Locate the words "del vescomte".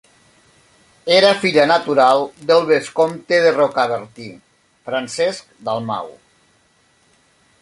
2.53-3.41